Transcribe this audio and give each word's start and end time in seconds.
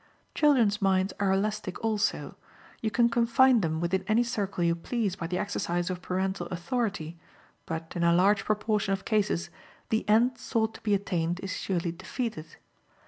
Children's 0.33 0.81
minds 0.81 1.13
are 1.19 1.31
elastic 1.31 1.79
also; 1.85 2.35
you 2.81 2.89
can 2.89 3.07
confine 3.07 3.61
them 3.61 3.79
within 3.79 4.03
any 4.07 4.23
circle 4.23 4.63
you 4.63 4.73
please 4.73 5.15
by 5.15 5.27
the 5.27 5.37
exercise 5.37 5.91
of 5.91 6.01
parental 6.01 6.47
authority, 6.47 7.19
but 7.67 7.93
in 7.95 8.03
a 8.03 8.11
large 8.11 8.43
proportion 8.45 8.93
of 8.93 9.05
cases 9.05 9.51
the 9.89 10.03
end 10.09 10.39
sought 10.39 10.73
to 10.73 10.81
be 10.81 10.95
attained 10.95 11.39
is 11.41 11.55
surely 11.55 11.91
defeated. 11.91 12.47